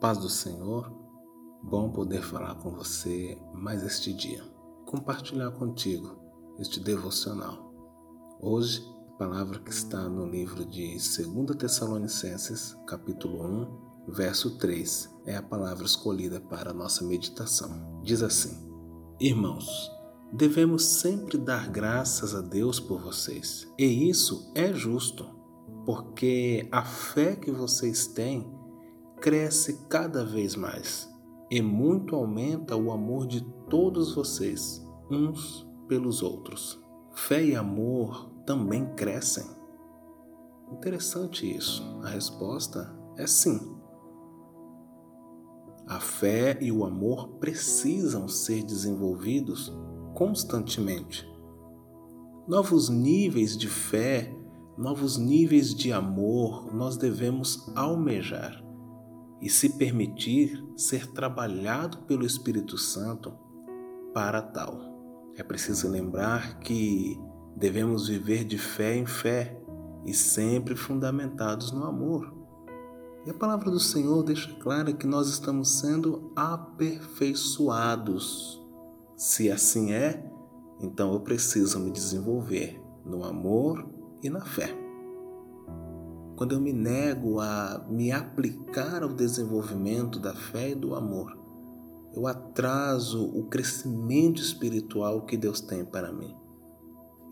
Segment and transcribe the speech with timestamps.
[0.00, 0.92] Paz do Senhor,
[1.62, 4.44] bom poder falar com você mais este dia,
[4.84, 6.20] compartilhar contigo
[6.58, 7.72] este devocional.
[8.38, 13.42] Hoje, a palavra que está no livro de 2 Tessalonicenses, capítulo
[14.06, 18.02] 1, verso 3, é a palavra escolhida para a nossa meditação.
[18.02, 18.70] Diz assim:
[19.18, 19.90] Irmãos,
[20.30, 25.34] devemos sempre dar graças a Deus por vocês, e isso é justo
[25.86, 28.55] porque a fé que vocês têm
[29.20, 31.08] cresce cada vez mais
[31.50, 36.80] e muito aumenta o amor de todos vocês, uns pelos outros.
[37.12, 39.46] Fé e amor também crescem.
[40.72, 41.82] Interessante isso.
[42.02, 43.74] A resposta é sim.
[45.86, 49.72] A fé e o amor precisam ser desenvolvidos
[50.14, 51.24] constantemente.
[52.48, 54.32] Novos níveis de fé
[54.76, 58.62] novos níveis de amor nós devemos almejar
[59.40, 63.34] e se permitir ser trabalhado pelo Espírito Santo
[64.14, 64.78] para tal.
[65.36, 67.20] É preciso lembrar que
[67.54, 69.60] devemos viver de fé em fé
[70.04, 72.34] e sempre fundamentados no amor.
[73.26, 78.64] E a palavra do Senhor deixa clara que nós estamos sendo aperfeiçoados.
[79.16, 80.24] Se assim é,
[80.80, 83.84] então eu preciso me desenvolver no amor
[84.22, 84.85] e na fé.
[86.36, 91.34] Quando eu me nego a me aplicar ao desenvolvimento da fé e do amor,
[92.14, 96.36] eu atraso o crescimento espiritual que Deus tem para mim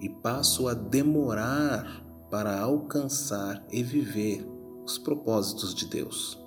[0.00, 4.46] e passo a demorar para alcançar e viver
[4.84, 6.42] os propósitos de Deus.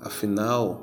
[0.00, 0.82] Afinal,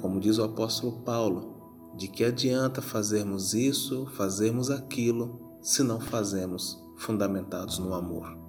[0.00, 6.82] como diz o apóstolo Paulo, de que adianta fazermos isso, fazermos aquilo, se não fazemos
[6.98, 8.45] fundamentados no amor.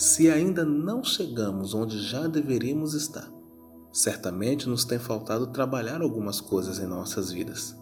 [0.00, 3.30] Se ainda não chegamos onde já deveríamos estar,
[3.92, 7.78] certamente nos tem faltado trabalhar algumas coisas em nossas vidas.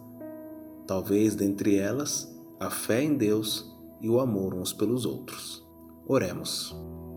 [0.85, 2.29] Talvez dentre elas
[2.59, 5.65] a fé em Deus e o amor uns pelos outros.
[6.05, 6.75] Oremos.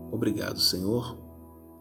[0.09, 1.17] Obrigado, Senhor,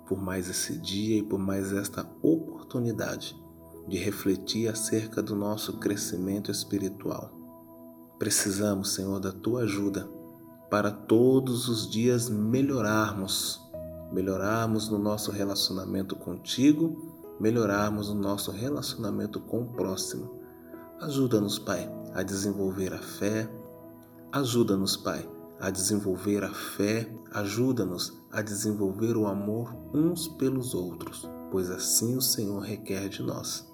[0.09, 3.41] por mais esse dia e por mais esta oportunidade
[3.87, 7.31] de refletir acerca do nosso crescimento espiritual.
[8.19, 10.11] Precisamos, Senhor, da tua ajuda
[10.73, 13.61] para todos os dias melhorarmos,
[14.11, 16.97] melhorarmos no nosso relacionamento contigo,
[17.39, 20.41] melhorarmos no nosso relacionamento com o próximo.
[20.99, 23.53] Ajuda-nos, Pai, a desenvolver a fé.
[24.33, 25.29] Ajuda-nos, Pai,
[25.61, 27.07] a desenvolver a fé.
[27.35, 33.71] Ajuda-nos a desenvolver o amor uns pelos outros, pois assim o Senhor requer de nós.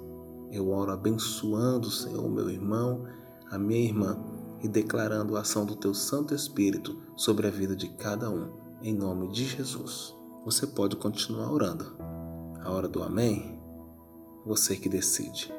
[0.50, 3.04] Eu oro abençoando, Senhor, meu irmão,
[3.53, 4.19] a minha irmã
[4.62, 8.52] e declarando a ação do teu Santo Espírito sobre a vida de cada um,
[8.82, 10.14] em nome de Jesus.
[10.44, 11.96] Você pode continuar orando.
[12.60, 13.60] A hora do Amém,
[14.44, 15.57] você que decide.